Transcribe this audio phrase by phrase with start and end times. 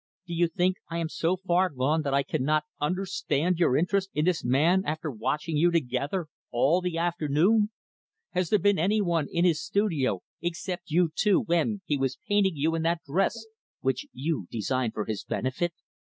[0.25, 4.25] Do you think I am so far gone that I cannot understand your interest in
[4.25, 7.69] this man, after watching you, together, all the afternoon?
[8.31, 12.55] Has there been any one in his studio, except you two, when he was painting
[12.55, 13.45] you in that dress
[13.81, 15.71] which you designed for his benefit?